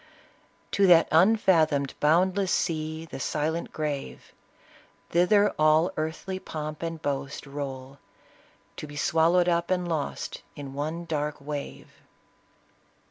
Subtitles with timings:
[0.71, 4.33] To that unfathomed, boundless sea, The silent grave
[5.09, 7.99] 1 Thither all earthly pomp and boast Roll,
[8.77, 11.91] to be swallowed up and lost In one dark wave."